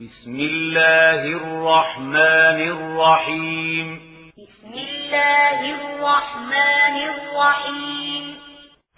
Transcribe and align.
بسم 0.00 0.34
الله 0.34 1.24
الرحمن 1.24 2.60
الرحيم. 2.68 4.00
بسم 4.38 4.72
الله 4.72 5.74
الرحمن 5.74 7.08
الرحيم. 7.10 8.34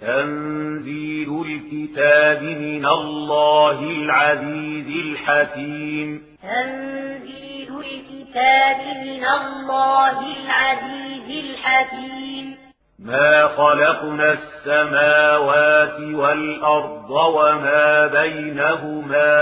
تنزيل 0.00 1.44
الكتاب 1.46 2.42
من 2.42 2.86
الله 2.86 3.80
العزيز 3.80 4.86
الحكيم. 5.06 6.36
تنزيل 6.42 7.78
الكتاب 7.78 8.80
من 9.06 9.26
الله 9.26 10.20
العزيز 10.20 11.44
الحكيم. 11.44 12.65
ما 12.98 13.48
خلقنا 13.48 14.32
السماوات 14.32 16.00
والأرض 16.00 17.10
وما 17.10 18.06
بينهما 18.06 19.32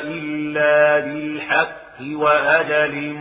إلا 0.00 0.98
بالحق 0.98 2.00
وأجل 2.12 3.12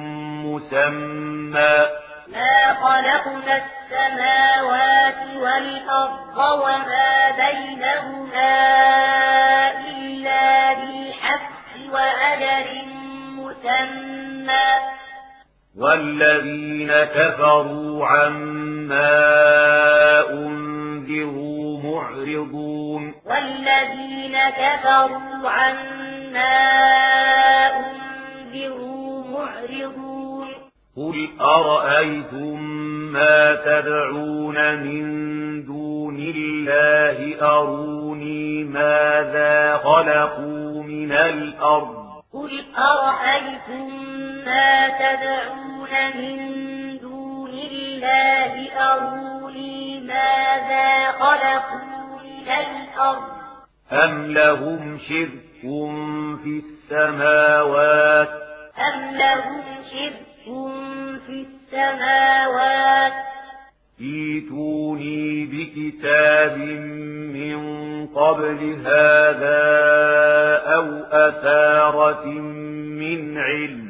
مسمى. 0.45 1.85
ما 2.27 2.73
خلقنا 2.81 3.61
السماوات 3.63 5.35
والأرض 5.35 6.37
وما 6.37 7.31
بينهما 7.31 8.77
والذين 15.79 16.91
كفروا 17.03 18.05
عما 18.05 19.19
أنذروا 20.29 21.79
معرضون. 21.83 23.13
والذين 23.25 24.37
كفروا 24.49 25.49
عما 25.49 26.57
أنذروا 27.77 29.23
معرضون. 29.27 30.47
قل 30.97 31.27
أرأيتم 31.41 32.61
ما 33.13 33.55
تدعون 33.55 34.75
من 34.75 35.03
دون 35.65 36.15
الله؟ 36.35 37.41
أروني 37.41 38.63
ماذا 38.63 39.77
خلقوا 39.77 40.83
من 40.83 41.11
الأرض؟ 41.11 42.07
قل 42.33 42.63
أرأيتم 42.77 43.87
ما 44.45 44.87
تدعون 44.87 45.66
من 45.93 46.97
دون 46.97 47.49
الله 47.49 48.71
أروني 48.71 49.99
ماذا 49.99 51.11
خلقوا 51.11 52.19
من 52.23 52.47
الأرض 52.47 53.37
أم 53.91 54.31
لهم 54.31 54.99
شرك 55.09 55.61
في 56.43 56.61
السماوات 56.63 58.29
أم 58.77 59.15
لهم 59.15 59.63
شرك 59.91 60.45
في 61.27 61.45
السماوات 61.47 63.13
ايتوني 64.01 65.45
بكتاب 65.45 66.57
من 67.37 67.57
قبل 68.07 68.81
هذا 68.85 69.67
أو 70.75 70.85
أثارة 71.11 72.25
من 72.25 73.37
علم 73.37 73.86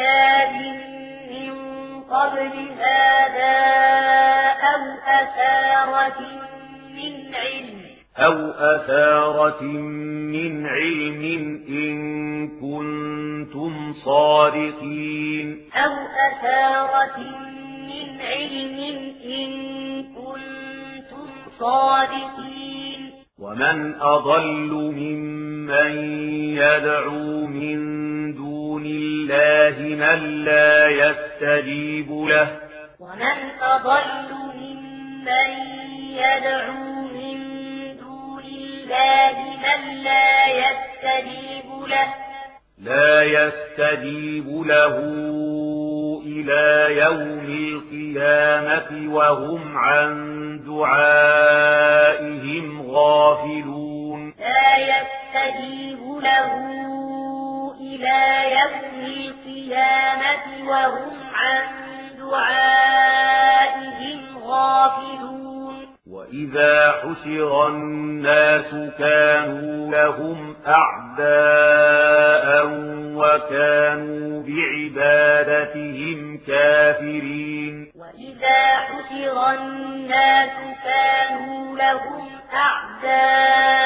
بكتاب 0.00 0.52
من 1.30 1.52
قبل 2.02 2.52
هذا 2.78 3.60
أو 4.60 4.82
أثارة 5.06 6.20
من 6.94 7.34
علم 7.34 7.80
أو 8.18 8.50
أثارة 8.50 9.62
من 9.62 10.66
علم 10.66 11.22
إن 11.68 12.48
كنتم 12.48 13.94
صادقين 14.04 15.70
أو 15.74 15.92
أثارة 16.28 17.18
من 17.86 18.20
علم 18.20 18.78
إن 19.24 19.50
كنتم 20.02 21.28
صادقين 21.58 22.89
ومن 23.40 23.94
أضل 24.00 24.92
ممن 24.96 25.92
يدعو 26.56 27.46
من 27.46 27.78
دون 28.34 28.82
الله 28.86 29.76
من 29.80 30.44
لا 30.44 30.88
يستجيب 30.88 32.10
له 32.10 32.60
ومن 33.00 33.38
أضل 33.62 34.34
ممن 34.54 35.50
يدعو 36.12 37.08
من 37.14 37.38
دون 37.96 38.44
الله 38.44 39.36
من 39.64 40.02
لا 40.04 40.46
يستجيب 40.46 41.88
له 41.88 42.14
لا 42.78 43.22
يستجيب 43.22 44.48
له 44.66 44.96
إلى 46.36 46.96
يوم 46.96 47.46
القيامة 47.46 49.14
وهم 49.14 49.78
عن 49.78 50.10
دعائهم 50.66 52.66
غافلون. 52.90 54.34
لا 54.38 54.76
يستجيب 54.76 56.00
له 56.22 56.50
إلى 57.80 58.18
يوم 58.60 59.04
القيامة 59.06 60.44
وهم 60.68 61.16
عن 61.34 61.62
دعائهم 62.18 64.20
غافلون. 64.44 65.49
وإذا 66.10 66.92
حشر 66.92 67.66
الناس 67.68 68.70
كانوا 68.98 69.90
لهم 69.90 70.56
أعداء 70.66 72.48
وكانوا 73.14 74.42
بعبادتهم 74.42 76.18
كافرين 76.46 77.92
وإذا 77.96 78.76
حشر 78.76 79.50
الناس 79.54 80.56
كانوا 80.84 81.76
لهم 81.76 82.28
أعداء 82.54 83.79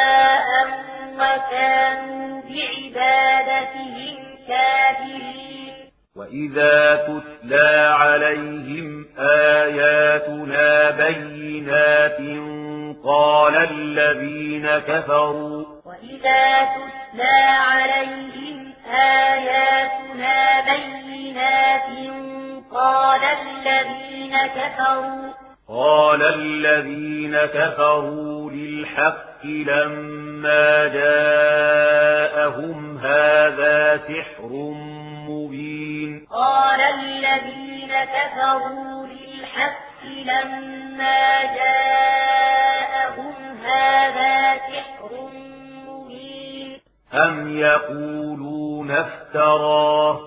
أم 47.15 47.59
يقولون 47.59 48.91
افتراه 48.91 50.21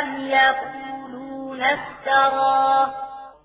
أم 0.00 0.26
يقولون 0.26 1.62
افتراه 1.62 2.86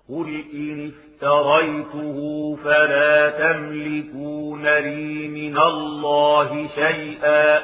قل 0.08 0.44
إن 0.54 0.92
افتريته 0.92 2.18
فلا 2.64 3.30
تملكون 3.30 4.66
لي 4.66 5.28
من 5.28 5.58
الله 5.58 6.68
شيئا 6.74 7.58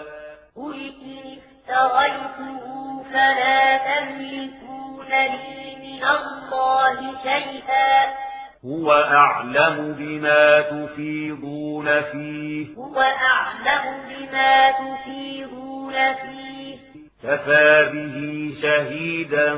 قل 0.56 0.93
إن 1.05 1.38
افتريته 1.38 3.03
فلا 3.12 3.76
تملكون 3.76 5.09
لي 5.11 5.76
من 5.76 6.05
الله 6.05 7.15
شيئا 7.23 8.30
هو 8.65 8.93
أعلم 8.93 9.97
بما 9.99 10.61
تفيضون 10.61 12.01
فيه. 12.01 12.67
هو 12.77 13.01
أعلم 13.01 13.95
بما 14.09 14.71
تفيضون 14.71 15.93
فيه. 15.93 16.77
كفى 17.23 17.91
به 17.93 18.51
شهيدا 18.62 19.55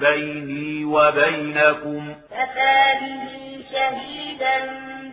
بيني 0.00 0.84
وبينكم. 0.84 2.14
كفى 2.30 2.82
به 3.00 3.64
شهيدا 3.72 4.56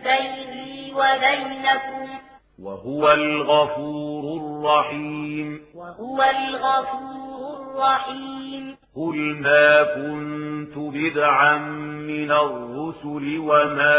بيني 0.04 0.94
وبينكم. 0.94 2.08
وهو 2.62 3.12
الغفور 3.12 4.24
الرحيم. 4.40 5.60
وهو 5.74 6.22
الغفور 6.22 7.29
الرحيم. 7.70 8.76
قل 8.96 9.16
ما 9.40 9.82
كنت 9.82 10.74
بدعا 10.76 11.58
من 12.08 12.32
الرسل 12.32 13.38
وما 13.38 13.94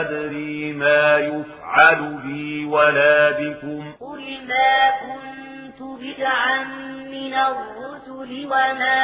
أدري 0.00 0.72
ما 0.72 1.18
يفعل 1.18 2.14
بي 2.24 2.64
ولا 2.64 3.30
بكم. 3.30 3.92
قل 4.00 4.38
ما 4.48 4.90
كنت 5.06 5.82
بدعا 5.82 6.64
من 7.10 7.34
الرسل 7.34 8.46
وما 8.46 9.02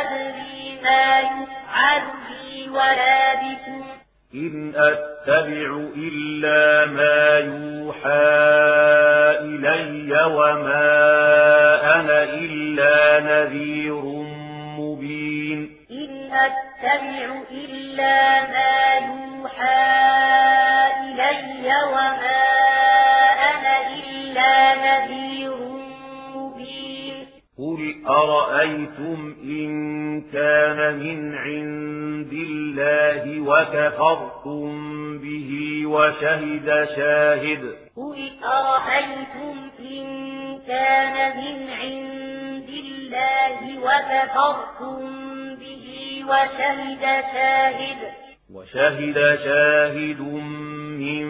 أدري 0.00 0.80
ما 0.82 1.20
يفعل 1.20 2.02
بي 2.28 2.70
ولا 2.70 3.34
بكم. 3.34 3.99
إن 4.34 4.72
أتبع 4.76 5.88
إلا 5.96 6.86
ما 6.86 7.38
يوحى 7.38 8.10
إلي 9.40 10.24
وما 10.24 10.90
أنا 12.00 12.24
إلا 12.24 13.20
نذير 13.20 14.02
مبين. 14.78 15.70
إن 15.90 16.30
أتبع 16.32 17.42
إلا 17.50 18.40
ما 18.40 18.74
يوحى 19.10 19.90
إلي 21.02 21.68
وما 21.92 22.42
أنا 23.50 23.74
إلا 23.98 24.54
نذير 24.86 25.56
مبين. 26.34 27.26
قل 27.58 27.80
أرأيتم 28.08 29.34
إن 29.44 29.70
كان 30.20 30.98
من 30.98 31.34
عند 31.34 32.32
الله 32.32 32.59
وكفرتم 33.50 34.68
به 35.18 35.50
وشهد 35.86 36.68
شاهد. 36.96 37.62
قل 37.96 38.18
أرأيتم 38.44 39.56
إن 39.80 40.04
كان 40.66 41.16
من 41.36 41.56
عند 41.82 42.68
الله 42.84 43.58
وكفرتم 43.86 44.98
به 45.60 45.86
وشهد 46.30 47.04
شاهد؟ 47.32 48.00
وشهد 48.54 49.18
شاهد 49.44 50.20
من 51.00 51.26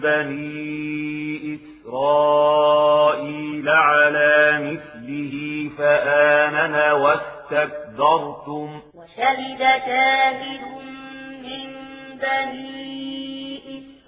بني 0.00 1.58
إسرائيل 1.84 3.68
على 3.68 4.36
مثله 4.66 5.34
فآمن 5.78 6.74
واستكبرتم. 7.02 8.68
وشهد 8.94 9.62
شاهد 9.86 10.71
بني 12.22 13.58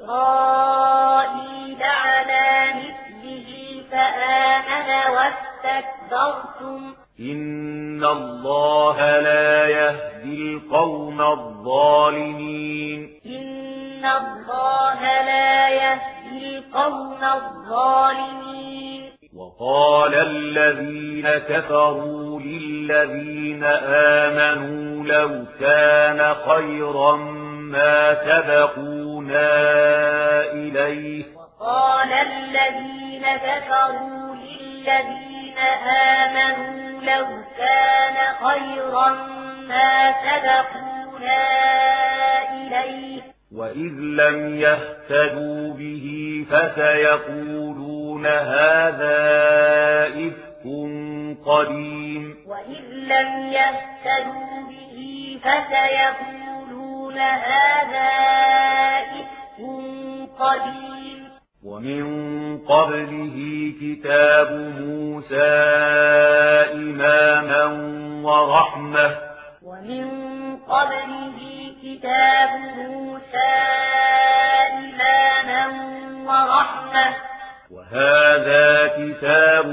إسرائيل 0.00 1.82
على 1.82 2.74
مثله 2.74 3.48
فآمن 3.90 4.90
واستكبرتم 5.14 6.94
إن 7.20 8.04
الله 8.04 9.20
لا 9.20 9.68
يهدي 9.68 10.54
القوم 10.54 11.20
الظالمين 11.20 13.20
إن 13.26 14.04
الله 14.04 15.00
لا 15.02 15.68
يهدي 15.68 16.58
القوم 16.58 17.24
الظالمين 17.24 19.02
وقال 19.36 20.14
الذين 20.14 21.28
كفروا 21.28 22.40
للذين 22.40 23.64
آمنوا 24.24 25.04
لو 25.04 25.44
كان 25.60 26.34
خيرا 26.34 27.43
ما 27.70 28.14
سبقونا 28.14 29.50
إليه. 30.52 31.24
وقال 31.36 32.12
الذين 32.12 33.22
كفروا 33.22 34.34
للذين 34.34 35.58
آمنوا 35.88 37.00
لو 37.00 37.26
كان 37.58 38.16
خيرا 38.44 39.08
ما 39.68 40.12
سبقونا 40.24 41.44
إليه. 42.52 43.22
وإذ 43.56 43.94
لم 44.00 44.56
يهتدوا 44.56 45.74
به 45.74 46.06
فسيقولون 46.50 48.26
هذا 48.26 49.18
إفك 50.06 50.44
قديم. 51.46 52.36
وإذ 52.46 52.84
لم 52.92 53.52
يهتدوا 53.52 54.68
به 54.68 55.38
فسيقولون 55.44 56.43
هذا 57.18 58.10
إفك 59.00 60.28
قديم. 60.38 61.28
ومن 61.64 62.04
قبله 62.58 63.36
كتاب 63.80 64.50
موسى 64.80 65.52
إماما 66.72 67.64
ورحمة. 68.24 69.10
ومن 69.62 70.06
قبله 70.56 71.38
كتاب 71.82 72.50
موسى 72.76 73.54
إماما 74.72 75.64
ورحمة. 76.26 77.14
وهذا 77.70 78.86
كتاب 78.86 79.66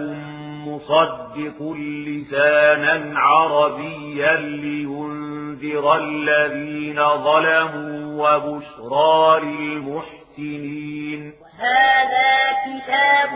مصدق 0.67 1.73
لسانا 2.07 3.19
عربيا 3.19 4.33
لينذر 4.35 5.95
الذين 5.95 6.70
ظلموا 6.99 8.01
وبشرى 8.21 9.39
للمحسنين. 9.45 11.33
وهذا 11.41 12.33
كتاب 12.65 13.29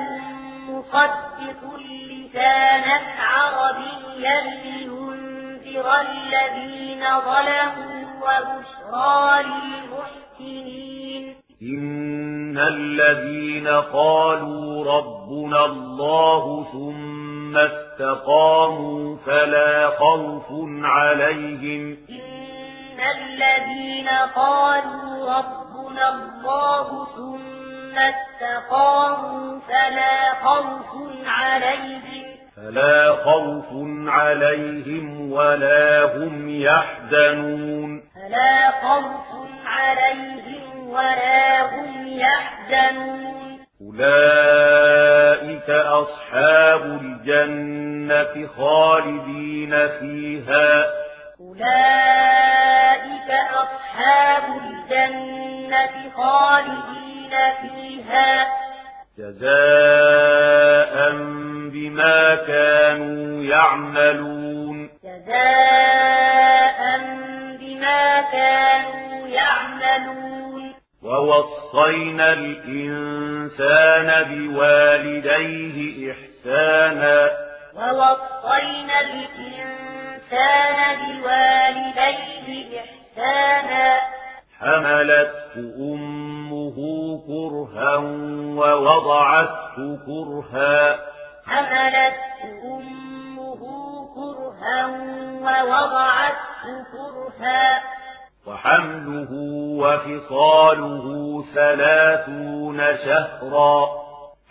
مصدق 0.70 1.62
لسانا 2.10 2.96
عربيا 3.20 4.38
لينذر 4.64 5.88
الذين 6.02 7.04
ظلموا 7.20 8.06
وبشرى 8.22 9.44
للمحسنين. 9.44 11.24
إن 11.62 12.58
الذين 12.58 13.68
قالوا 13.68 14.86
ربنا 14.98 15.66
الله 15.66 16.44
ثم 16.72 17.58
استقاموا 17.58 19.18
فلا 19.26 19.90
خوف 19.90 20.46
عليهم. 20.84 21.98
إن 22.10 22.35
الذين 23.00 24.10
قالوا 24.36 25.38
ربنا 25.38 26.10
الله 26.10 27.08
ثم 27.16 27.98
استقاموا 27.98 29.60
فلا 29.68 30.34
خوف 30.44 30.92
عليهم 31.26 32.26
فلا 32.56 33.16
خوف 33.16 33.66
عليهم 34.08 35.32
ولا 35.32 36.04
هم 36.16 36.50
يحزنون 36.50 38.04
فلا 38.16 38.72
خوف 38.72 39.48
عليهم 39.66 40.90
ولا 40.90 41.62
هم 41.62 42.08
يحزنون 42.08 43.60
أولئك 43.82 45.70
أصحاب 45.70 46.84
الجنة 47.02 48.48
خالدين 48.58 49.88
فيها 50.00 51.05
أولئك 51.62 53.30
أصحاب 53.54 54.44
الجنة 54.62 56.12
خالدين 56.16 57.32
فيها. 57.62 58.48
جزاء 59.18 61.12
بما 61.74 62.36
كانوا 62.36 63.44
يعملون. 63.44 64.90
جزاء 65.04 66.80
بما 67.60 68.22
كانوا 68.22 69.28
يعملون. 69.28 70.74
ووصينا 71.04 72.34
الإنسان 72.34 74.24
بوالديه 74.24 76.12
إحسانا. 76.12 77.32
ووصينا 77.76 79.02
الإنسان 79.02 80.05
بوالديه 80.96 82.80
إحسانا. 82.80 84.02
حملته 84.60 85.76
أمه 85.80 86.76
كرها 87.28 87.96
ووضعته 88.58 89.98
كرها. 90.06 91.00
حملته 91.46 92.64
أمه 92.64 93.62
كرها 94.16 94.86
ووضعته 95.42 96.66
كرها. 96.92 97.82
وحمله 98.48 99.32
وفصاله 99.82 101.06
ثلاثون 101.56 102.78
شهرا 103.06 103.88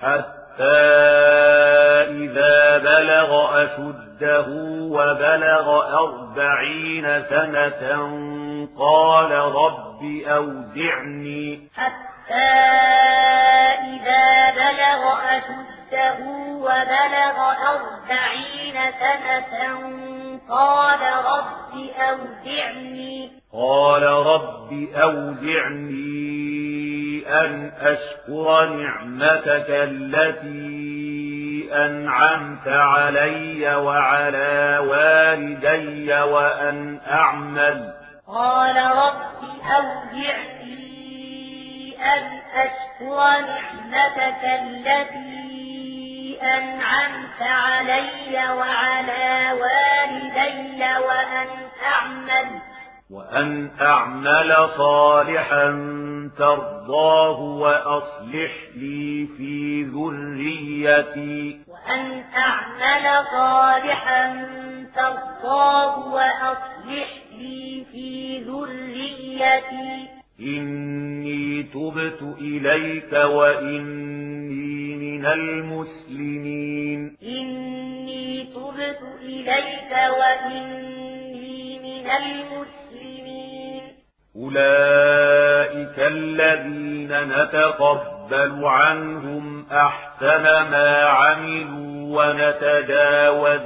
حتى 0.00 0.43
إذا 2.10 2.78
بلغ 2.78 3.62
أشده 3.62 4.46
وبلغ 4.90 5.66
أربعين 5.98 7.22
سنة 7.22 7.82
قال 8.78 9.30
رب 9.32 10.02
أوزعني 10.26 11.68
حتى 11.74 12.52
إذا 13.94 14.50
بلغ 14.50 15.02
أشده 15.36 16.18
وبلغ 16.60 17.36
أربعين 17.70 18.76
سنة 19.00 19.54
قال 20.50 21.00
رب 21.02 21.54
أودعني 21.98 22.63
أشكر 27.80 28.66
نعمتك 28.66 29.66
التي 29.68 30.84
أنعمت 31.72 32.68
علي 32.68 33.74
وعلى 33.76 34.78
والدي 34.88 36.12
وأن 36.12 37.00
أعمل. 37.10 37.94
قال 38.28 38.76
رب 38.76 39.44
أوزعني 39.76 40.84
أن 42.02 42.40
أشكر 42.54 43.40
نعمتك 43.40 44.44
التي 44.44 45.34
أنعمت 46.42 47.42
علي 47.42 48.50
وعلى 48.50 49.52
والدي 49.52 50.82
وأن 51.06 51.48
أعمل. 51.84 52.73
وأن 53.14 53.70
أعمل 53.80 54.68
صالحا 54.76 55.66
ترضاه 56.38 57.40
وأصلح 57.40 58.52
لي 58.76 59.28
في 59.36 59.82
ذريتي. 59.82 61.60
وأن 61.68 62.24
أعمل 62.36 63.26
صالحا 63.30 64.46
ترضاه 64.96 66.14
وأصلح 66.14 67.08
لي 67.38 67.84
في 67.92 68.38
ذريتي. 68.38 70.08
إني 70.40 71.62
تبت 71.62 72.36
إليك 72.40 73.12
وإني 73.12 74.96
من 74.96 75.26
المسلمين. 75.26 77.16
إني 77.22 78.44
تبت 78.44 79.00
إليك 79.22 79.92
وإني 80.18 81.78
من 81.78 82.10
المسلمين. 82.10 82.83
أولئك 84.36 85.98
الذين 85.98 87.22
نتقبل 87.22 88.64
عنهم 88.64 89.66
أحسن 89.72 90.42
ما 90.42 91.02
عملوا 91.04 92.24
ونتجاوز. 92.24 93.60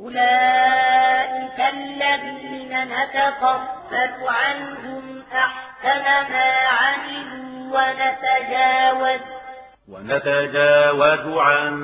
أولئك 0.00 1.58
الذين 1.72 2.84
نتقبل 2.84 4.28
عنهم 4.28 5.22
أحسن 5.32 6.04
ما 6.32 6.52
عملوا 6.68 7.78
ونتجاوز. 7.78 9.20
ونتجاوز 9.88 11.38
عن 11.38 11.74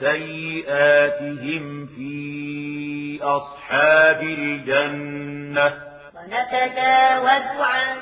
سيئاتهم 0.00 1.86
في 1.86 3.18
أصحاب 3.22 4.22
الجنة. 4.22 5.87
ونتجاوز 6.28 7.60
عن 7.60 7.96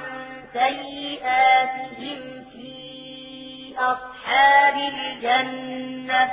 سيئاتهم 0.52 2.18
في 2.52 3.75
أصحاب 3.78 4.75
الجنة. 4.95 6.30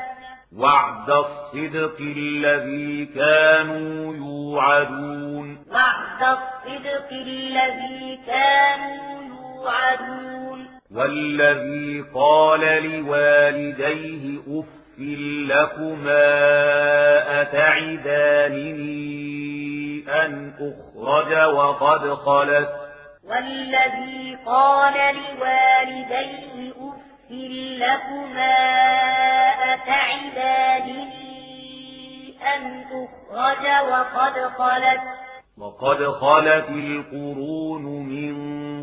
وعد 0.57 1.09
الصدق 1.09 1.97
الذي 1.99 3.05
كانوا 3.05 4.15
يوعدون. 4.15 5.57
وعد 5.71 6.21
الصدق 6.21 7.09
الذي 7.11 8.19
كانوا 8.27 9.23
يوعدون. 9.23 10.67
والذي 10.91 12.05
قال 12.15 12.59
لوالديه 12.59 14.39
أف 14.47 14.65
لكما 15.47 16.25
أتعدانني 17.41 19.42
أن 20.09 20.53
أخرج 20.59 21.53
وقد 21.55 22.13
خلت. 22.13 22.69
والذي 23.23 24.37
قال 24.45 24.93
لوالديه 24.93 26.71
أف 26.71 27.31
لكما 27.79 28.55
أتعدانني 29.73 31.13
أن 32.55 32.83
أخرج 32.83 33.65
وقد 33.91 34.35
خلت. 34.57 35.01
وقد 35.57 36.07
خلت 36.07 36.69
القرون 36.69 37.83
من 37.85 38.35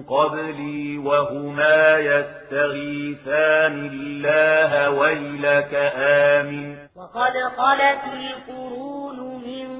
قبلي 0.03 0.99
وهما 0.99 1.99
يستغيثان 1.99 3.91
الله 3.93 4.91
ويلك 4.91 5.75
آمن. 5.97 6.77
وقد 6.97 7.33
خلت 7.57 8.05
القرون 8.15 9.43
من 9.45 9.80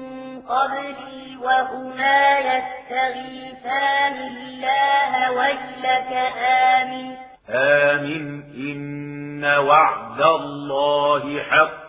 قبلي 0.51 1.37
وهما 1.41 2.39
يستغيثان 2.39 4.13
الله 4.13 5.31
ويلك 5.31 6.11
آمن 6.37 7.15
آمن 7.49 8.43
إن 8.55 9.45
وعد 9.45 10.21
الله 10.21 11.43
حق. 11.43 11.81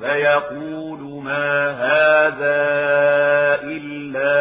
فيقول 0.00 1.22
ما 1.24 1.70
هذا 1.70 2.62
إلا 3.62 4.36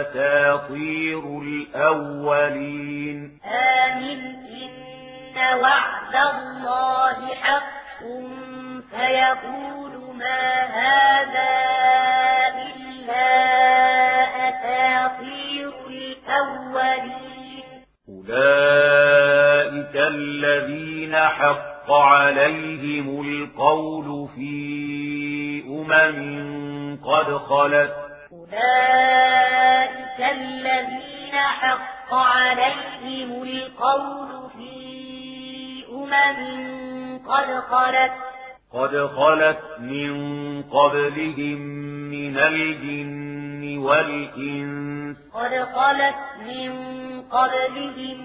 أساطير 0.00 1.24
الأولين. 1.42 3.18
آمن 3.44 4.20
إن 4.62 5.58
وعد 5.62 6.14
الله 6.14 7.34
حق. 7.34 7.76
فيقول 8.90 9.95
ما 10.18 10.62
هذا 10.80 11.52
إلا 12.66 13.28
أساطير 14.48 15.72
الأولين. 15.88 17.64
أولئك 18.08 19.96
الذين 19.96 21.16
حق 21.16 21.92
عليهم 21.92 23.20
القول 23.20 24.28
في 24.28 25.62
أمم 25.68 26.98
قد 27.04 27.36
خلت. 27.36 27.94
أولئك 28.32 30.20
الذين 30.20 31.34
حق 31.34 32.14
عليهم 32.14 33.42
القول 33.42 34.50
في 34.50 34.76
أمم 35.92 37.18
قد 37.28 37.60
خلت. 37.60 38.25
قد 38.76 39.06
خلت 39.06 39.58
من 39.80 40.62
قبلهم 40.62 41.58
من 42.10 42.38
الجن 42.38 43.78
والإنس. 43.78 45.16
قد 45.34 45.50
خلت 45.50 46.16
من 46.46 46.72
قبلهم 47.22 48.20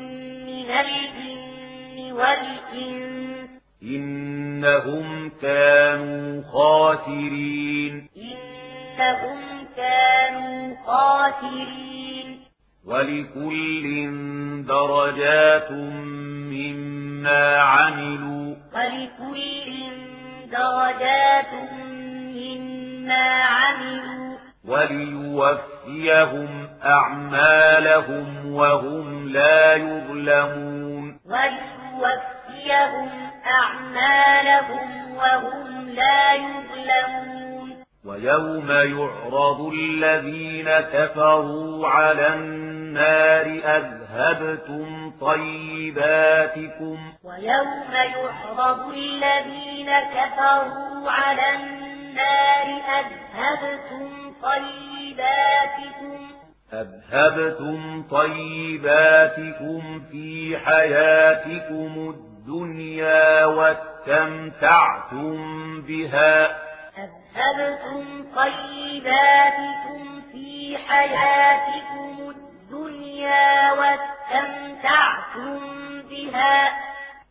من 0.46 0.72
الجن 0.72 2.12
والإنس. 2.12 3.50
إنهم 3.84 5.32
كانوا 5.42 6.42
خاسرين. 6.54 8.10
إنهم 8.18 9.68
كانوا 9.78 10.76
خاسرين. 10.86 12.40
ولكل 12.86 14.12
درجات 14.68 15.72
مما 16.52 17.58
عملوا. 17.58 18.56
ولكل 18.76 20.11
درجات 20.52 21.54
مما 22.36 23.44
عملوا 23.44 24.38
وليوفيهم 24.68 26.70
أعمالهم 26.86 28.54
وهم 28.54 29.30
لا 29.30 29.76
يظلمون. 29.76 31.20
وليوفيهم 31.26 33.10
أعمالهم 33.46 35.16
وهم 35.16 35.90
لا 35.90 36.34
يظلمون. 36.34 37.84
ويوم 38.06 38.72
يعرض 38.72 39.72
الذين 39.74 40.80
كفروا 40.80 41.88
على 41.88 42.28
النار 42.28 42.61
أذهبتم 43.78 45.12
طيباتكم. 45.22 46.98
ويوم 47.24 47.92
يعرض 47.94 48.94
الذين 48.94 49.90
كفروا 50.00 51.12
على 51.12 51.56
النار 51.56 52.68
أذهبتم 53.00 54.34
طيباتكم. 54.42 56.20
أذهبتم 56.74 58.04
طيباتكم 58.12 59.82
في 60.12 60.58
حياتكم 60.66 62.16
الدنيا 62.16 63.46
واستمتعتم 63.46 65.38
بها. 65.82 66.46
أذهبتم 66.98 68.06
طيباتكم 68.36 70.22
في 70.32 70.78
حياتكم 70.88 72.08
الدنيا 72.20 72.51
واستمتعتم 73.80 75.60
بها. 76.10 76.72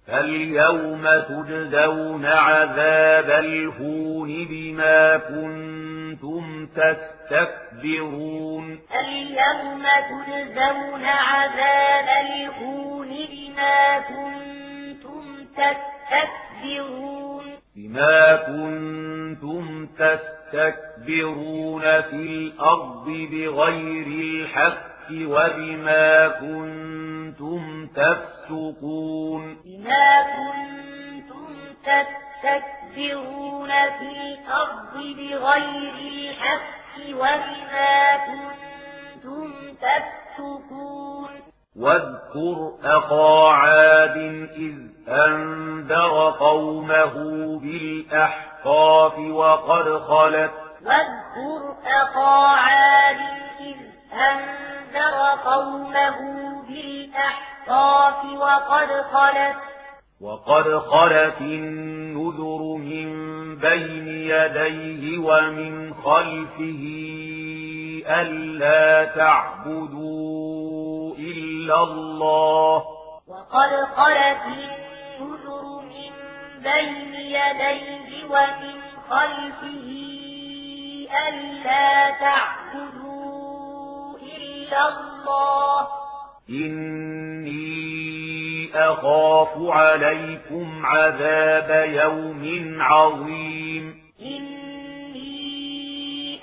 فاليوم 0.07 1.05
تجزون 1.29 2.27
عذاب 2.27 3.31
الهون 3.31 4.47
بما 4.51 5.17
كنتم 5.17 6.67
تستكبرون. 6.67 7.11
تستكبرون 7.31 8.79
اليوم 9.01 9.83
تجزون 10.11 11.05
عذاب 11.05 12.09
الهون 12.25 13.09
بما 13.09 13.99
كنتم 13.99 15.25
تستكبرون. 15.57 17.45
بما 17.77 18.37
كنتم 18.37 19.87
تستكبرون 19.99 21.83
في 21.83 22.15
الأرض 22.15 23.07
بغير 23.07 24.07
الحق. 24.07 24.91
وبما 25.13 26.29
كنتم 26.29 27.87
تفسقون. 27.87 29.57
بما 29.65 30.23
كنتم 30.23 31.47
تستكبرون 31.85 33.69
في 33.69 34.11
الأرض 34.11 34.95
بغير 34.95 35.95
الحق 35.95 36.95
وبما 37.13 38.17
كنتم 38.17 39.53
تفسقون. 39.75 41.31
واذكر 41.77 42.73
أخا 42.85 43.49
عاد 43.53 44.17
إذ 44.57 44.77
أنذر 45.09 46.31
قومه 46.31 47.15
بالأحقاف 47.59 49.19
وقد 49.19 49.99
خلت. 49.99 50.51
واذكر 50.85 51.77
أخا 51.87 52.47
عاد 52.49 53.21
إذ 53.61 53.77
أنذر 54.91 55.39
قومه 55.45 56.19
بالأحقاف 56.69 58.25
وقد 58.25 58.89
خلت 59.13 59.57
وقد 60.21 60.79
خلت 60.79 61.41
النذر 61.41 62.77
من 62.77 63.09
بين 63.57 64.09
يديه 64.09 65.19
ومن 65.19 65.95
خلفه 65.95 66.83
ألا 68.07 69.05
تعبدوا 69.05 71.15
إلا 71.19 71.83
الله 71.83 72.77
وقد 73.29 73.71
خلت 73.97 74.43
النذر 74.47 75.81
من 75.83 76.13
بين 76.63 77.15
يديه 77.15 78.25
ومن 78.25 78.81
خلفه 79.11 79.91
ألا 81.29 82.11
تعبدوا 82.11 83.00
إلا 84.71 84.89
الله. 84.89 85.89
إني 86.51 87.61
أخاف 88.75 89.49
عليكم 89.59 90.87
عذاب 90.87 91.89
يوم 91.89 92.77
عظيم. 92.81 94.03
إني 94.21 95.21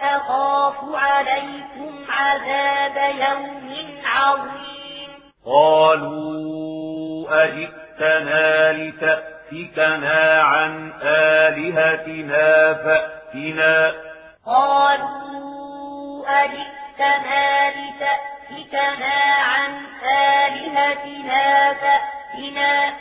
أخاف 0.02 0.76
عليكم 0.94 1.94
عذاب 2.10 3.16
يوم 3.16 3.88
عظيم. 4.06 5.10
قالوا 5.46 7.28
أجئتنا 7.44 8.72
لتأفكنا 8.72 10.42
عن 10.42 10.92
آلهتنا 11.02 12.74
فأتنا. 12.74 13.94
قالوا 14.46 16.26
أجئتنا 16.28 16.77
لتأفكنا 17.70 19.18
عن 19.36 19.72
آلهتنا 20.04 21.74
فأتنا 21.74 22.94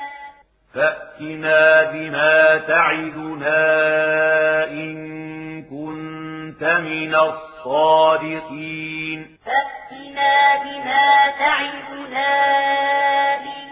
فأتنا 0.75 1.83
بما 1.93 2.59
تعدنا 2.59 3.61
إن 4.65 4.97
كنت 5.63 6.65
من 6.65 7.15
الصادقين. 7.15 8.59
فأتنا 9.47 10.57
بما 10.65 11.31
تعدنا 11.39 12.31
إن 13.35 13.69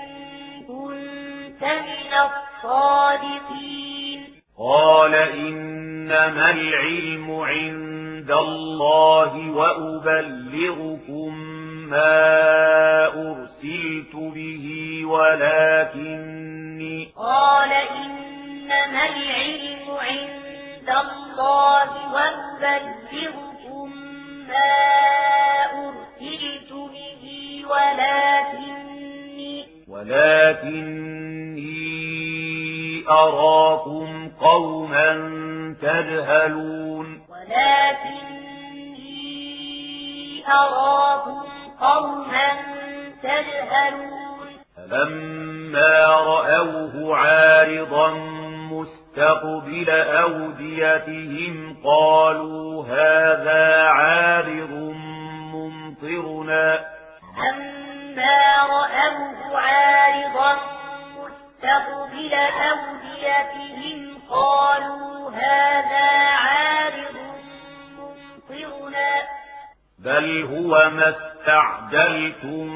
كنت 0.69 1.63
من 1.65 2.13
الصادقين. 2.29 4.21
قال 4.59 5.15
إنما 5.15 6.51
العلم 6.51 7.41
عند 7.41 7.94
الله 8.31 9.51
وأبلغكم 9.51 11.35
ما 11.91 13.07
أرسلت 13.07 14.15
به 14.15 14.67
ولكني 15.05 17.09
قال 17.17 17.73
إنما 17.73 19.09
العلم 19.09 19.91
عند 19.91 20.89
الله 20.89 22.13
وأبلغكم 22.15 23.91
ما 24.49 24.75
أرسلت 25.73 26.73
به 26.73 27.25
ولكني 27.71 29.67
ولكني 29.89 31.05
أراكم 33.09 34.29
قوما 34.41 35.09
تجهلون. 35.83 37.14
ولكني 37.45 39.05
أراكم 40.49 41.43
قوما 41.81 42.49
تجهلون. 43.23 44.49
فلما 44.77 46.07
رأوه 46.07 47.17
عارضا 47.17 48.11
مستقبل 48.71 49.91
أوديتهم 49.91 51.77
قالوا 51.85 52.85
هذا 52.85 53.83
عارض 53.83 54.71
ممطرنا. 55.53 56.85
أما 57.51 58.57
رأوه 58.71 59.59
عارضا 59.59 60.57
مستقبل 61.19 62.35
أوديتهم 62.35 63.99
قالوا 64.31 65.31
هذا 65.31 66.24
بل 70.05 70.43
هو 70.43 70.91
ما 70.91 71.09
استعجلتم 71.09 72.71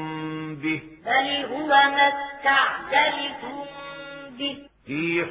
به 0.55 0.81
بل 1.05 1.45
هو 1.45 1.67
ما 1.67 2.07
استعجلتم 2.07 3.65
به 4.39 4.57
ريح 4.89 5.29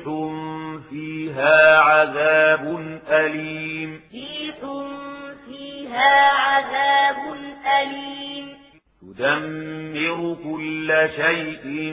فيها 0.91 1.79
عذاب 1.79 2.79
أليم 3.09 4.01
ريح 4.13 4.57
فيها 5.47 6.31
عذاب 6.31 7.17
أليم 7.81 8.59
تدمر 9.03 10.37
كل 10.45 11.09
شيء 11.17 11.93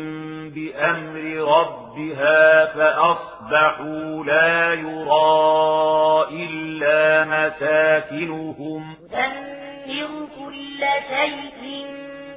بأمر 0.56 1.24
ربها 1.58 2.66
فأصبحوا 2.66 4.24
لا 4.24 4.74
يرى 4.74 6.26
إلا 6.32 7.26
مساكنهم 7.26 8.96
تدمر 9.12 9.65
كل 9.86 10.82
شيء 11.10 11.86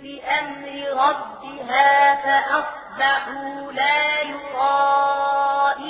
بأمر 0.03 0.67
ربها 0.93 2.15
فأصبحوا 2.15 3.73
لا 3.73 4.21
يرى 4.21 4.95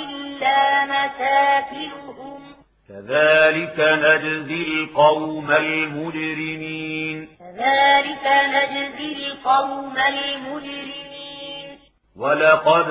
إلا 0.03 0.85
مساكنهم 0.85 2.41
كذلك 2.89 3.77
نجزي 3.79 4.63
القوم 4.63 5.51
المجرمين 5.51 7.27
كذلك 7.39 8.25
نجزي 8.49 9.27
القوم 9.27 9.95
المجرمين 9.97 11.67
ولقد 12.15 12.87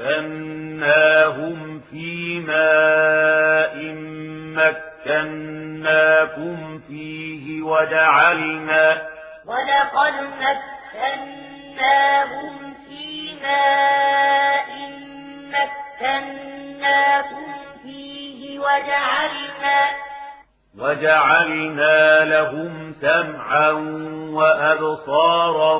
مكناهم 0.00 1.58
في 1.90 2.40
ماء 2.40 3.76
مكناكم 5.06 6.80
فيه 6.88 7.62
وجعلنا 7.62 9.08
ولقد 9.46 10.14
مكناهم 10.94 12.74
في 12.88 13.32
ماء 13.42 14.68
مكناكم 16.00 17.52
فيه 17.82 18.58
وجعلنا 18.58 19.88
وجعلنا 20.78 22.24
لهم 22.24 22.94
سمعا 23.00 23.70
وأبصارا 24.32 25.78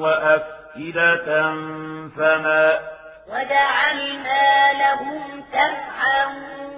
وأفئدة 0.00 1.26
فما 2.16 2.78
وجعلنا 3.28 4.72
لهم 4.72 5.44
سمعا 5.52 6.26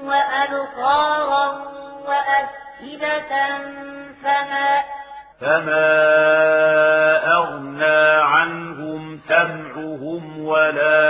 وأبصارا 0.05 1.80
وأفئدة 2.07 3.59
فما 4.23 4.83
فما 5.41 5.91
أغنى 7.37 8.23
عنهم 8.23 9.21
سمعهم 9.29 10.45
ولا 10.45 11.01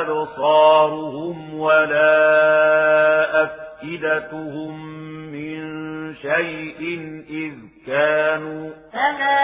أبصارهم 0.00 1.54
ولا 1.60 2.14
أفئدتهم 3.42 4.84
من 5.32 5.64
شيء 6.14 6.80
إذ 7.30 7.54
كانوا 7.86 8.70
فما 8.92 9.40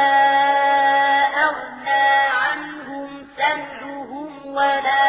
أغنى 1.46 2.10
عنهم 2.42 3.08
سمعهم 3.36 4.46
ولا 4.46 4.99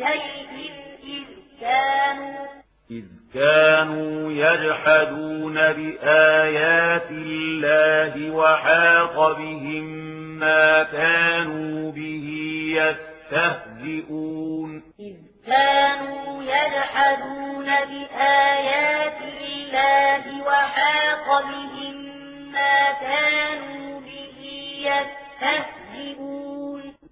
شيء 0.00 0.70
إذ 1.04 1.24
كانوا 1.60 2.46
إذ 2.90 3.04
كانوا 3.34 4.32
يجحدون 4.32 5.54
بآيات 5.54 7.10
الله 7.10 8.30
وحاق 8.30 9.32
بهم 9.38 9.84
ما 10.38 10.82
كانوا 10.82 11.92
به 11.92 12.26
يستهزئون. 13.30 14.82
إذ 15.00 15.16
كانوا 15.46 16.42
يجحدون 16.42 17.66
بآيات 17.66 19.18
الله 19.22 20.42
وحاق 20.46 21.42
بهم 21.42 21.96
ما 22.52 22.89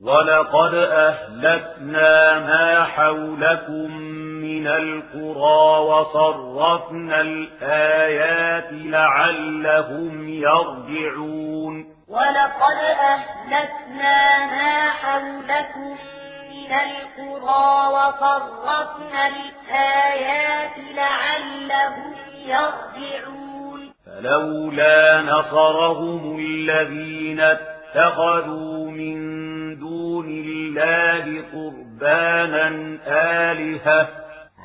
ولقد 0.08 0.74
أهلكنا 0.74 2.38
ما 2.38 2.84
حولكم 2.84 3.96
من 4.42 4.66
القرى 4.66 5.80
وصرفنا 5.80 7.20
الآيات 7.20 8.68
لعلهم 8.72 10.28
يرجعون. 10.28 11.86
ولقد 12.08 12.78
أهلكنا 13.00 14.46
ما 14.46 14.90
حولكم 14.90 15.96
من 16.50 16.72
القرى 16.72 17.88
وصرفنا 17.88 19.26
الآيات 19.26 20.78
لعلهم 20.94 22.14
يرجعون. 22.46 23.92
فلولا 24.06 25.22
نصرهم 25.22 26.38
الذين 26.38 27.40
اتخذوا 27.40 28.90
من 28.90 29.47
دون 29.80 30.26
الله 30.28 31.42
قربانا 31.52 32.98
آلهة. 33.06 34.08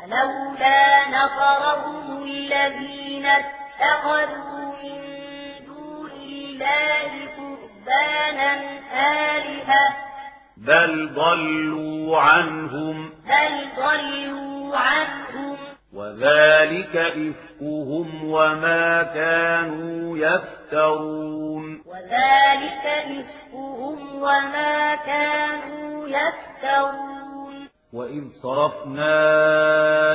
فلولا 0.04 1.08
نصرهم 1.10 2.24
الذين 2.24 3.26
اتخذوا 3.26 4.74
من 4.84 5.00
دون 5.66 6.12
الله 6.12 7.12
قربانا 7.38 8.52
آلهة. 9.36 9.96
بل 10.58 11.10
ضلوا 11.16 12.22
عنهم. 12.22 13.10
بل 13.10 13.68
ضلوا 13.78 14.78
عنهم. 14.78 15.53
وذلك 15.96 16.96
إفكهم 16.98 18.30
وما 18.30 19.04
كانوا 19.04 20.18
يفترون. 20.18 21.84
وذلك 21.86 22.86
إفكهم 22.86 24.22
وما 24.22 24.96
كانوا 24.96 26.08
يفترون. 26.08 27.68
وإذ 27.94 28.24
صرفنا 28.42 29.14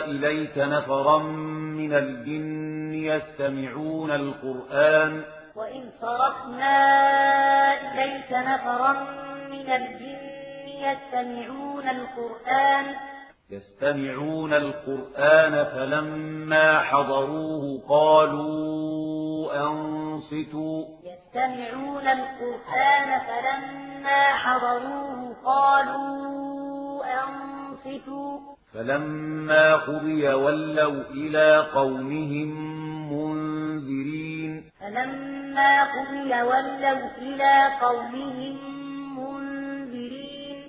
إليك 0.05 0.59
نفرا 0.59 1.19
من 1.79 1.93
الجن 1.93 2.95
يستمعون 2.95 4.11
القرآن. 4.11 5.23
وإن 5.57 5.91
صرفنا 6.01 6.77
إليك 7.93 8.33
نفرا 8.33 8.93
من 9.51 9.71
الجن 9.71 10.29
يستمعون 10.69 11.88
القرآن. 11.88 13.17
يستمعون 13.50 14.54
القرآن 14.54 15.64
فلما 15.64 16.78
حضروه 16.78 17.82
قالوا 17.88 19.66
أنصتوا. 19.66 20.84
يستمعون 21.04 22.08
القرآن 22.08 23.20
فلما 23.20 24.22
حضروه 24.22 25.37
قالوا 25.44 27.04
أنصتوا. 27.04 28.38
فلما 28.74 29.76
قضي 29.76 30.28
ولوا 30.28 31.02
إلى 31.11 31.66
قومهم 31.74 32.48
منذرين. 33.12 34.64
فلما 34.80 35.84
قضي 35.84 36.42
ولوا 36.42 37.11
إلى 37.18 37.68
قومهم 37.80 38.78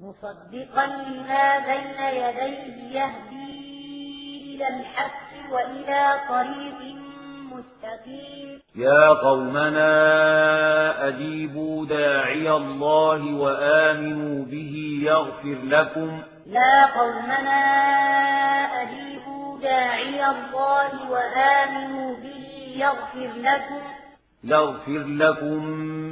مصدقا 0.00 0.86
لما 0.86 1.58
بين 1.58 2.00
يديه 2.00 3.00
يهدي 3.00 4.54
إلى 4.54 4.68
الحق 4.68 5.52
وإلى 5.52 6.20
طريق 6.28 6.96
مستقيم. 7.52 8.60
يا 8.76 9.08
قومنا 9.08 9.88
أجيبوا 11.08 11.86
داعي 11.86 12.50
الله 12.50 13.34
وآمنوا 13.34 14.44
به 14.44 15.00
يغفر 15.02 15.58
لكم. 15.64 16.22
يا 16.46 16.86
قومنا 16.86 17.62
أجيبوا 18.82 19.58
داعي 19.58 20.30
الله 20.30 21.10
وآمنوا 21.10 22.16
به 22.16 22.74
يغفر 22.76 23.30
لكم. 23.36 23.82
يغفر 24.44 25.04
لكم 25.06 25.95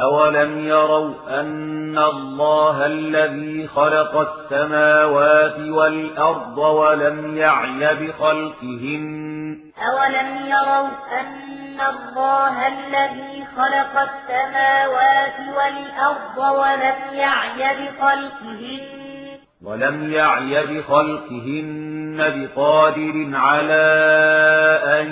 أولم 0.00 0.58
يروا 0.58 1.40
أن 1.40 1.98
الله 1.98 2.86
الذي 2.86 3.66
خلق 3.66 4.16
السماوات 4.16 5.58
والأرض 5.60 6.58
ولم 6.58 7.36
يعي 7.36 7.94
بخلقهن 7.94 9.58
أولم 9.78 10.46
يروا 10.46 10.88
أن 11.20 11.80
الله 11.80 12.66
الذي 12.66 13.46
خلق 13.56 14.08
السماوات 14.08 15.38
والأرض 15.56 16.58
ولم 16.58 17.18
يعي 17.18 17.74
بخلقهن 17.74 19.08
ولم 19.64 20.12
يعي 20.12 20.66
بخلقهن 20.66 22.16
بقادر 22.18 23.30
على 23.32 23.88
أن 24.84 25.08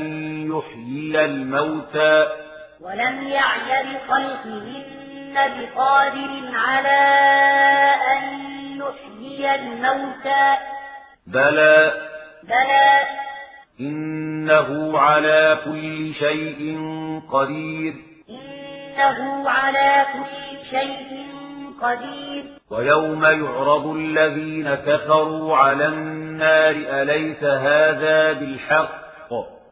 يحيي 0.53 1.25
الموتى 1.25 2.46
ولم 2.87 3.29
يعي 3.29 3.83
بخلقهن 3.83 5.35
بقادر 5.35 6.31
على 6.55 7.01
أن 8.13 8.23
يحيي 8.81 9.55
الموتى. 9.55 10.57
بلى 11.27 11.93
بلى. 12.43 13.01
إنه 13.81 14.99
على 14.99 15.59
كل 15.65 16.15
شيء 16.15 16.81
قدير. 17.33 17.95
إنه 18.31 19.51
على 19.51 20.07
كل 20.13 20.67
شيء 20.71 21.27
قدير. 21.83 22.45
ويوم 22.71 23.25
يعرض 23.25 23.87
الذين 23.87 24.75
كفروا 24.75 25.57
على 25.57 25.87
النار 25.87 26.75
أليس 27.03 27.45
هذا 27.45 28.33
بالحق؟ 28.33 29.07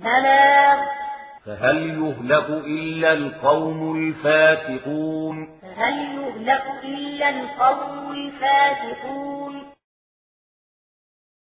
بلاغ 0.00 0.78
فهل 1.46 1.76
يهلك 1.76 2.50
إلا 2.50 3.12
القوم 3.12 3.96
الفاسقون؟ 3.96 5.48
فهل 5.62 6.18
يهلك 6.18 6.62
إلا 6.84 7.28
القوم 7.28 8.12
الفاسقون؟ 8.12 9.59